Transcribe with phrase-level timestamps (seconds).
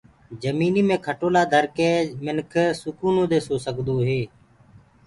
[0.41, 1.89] جمينيٚ مي کٽولآ ڌرڪي
[2.23, 2.51] منک
[2.81, 4.21] سڪونو دي سو سگدوئي